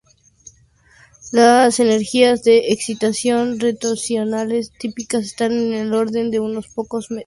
Las 1.31 1.79
energías 1.79 2.43
de 2.43 2.71
excitación 2.71 3.59
rotacionales 3.59 4.71
típicas 4.79 5.25
están 5.25 5.51
en 5.51 5.73
el 5.73 5.93
orden 5.93 6.31
de 6.31 6.39
unos 6.39 6.67
pocos 6.69 7.05
cm. 7.09 7.19